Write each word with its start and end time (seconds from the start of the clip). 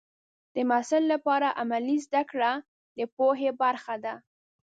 د 0.53 0.55
محصل 0.69 1.03
لپاره 1.13 1.47
عملي 1.61 1.97
زده 2.05 2.21
کړه 2.31 2.51
د 2.97 2.99
پوهې 3.15 3.49
برخه 3.61 3.95
ده. 4.03 4.13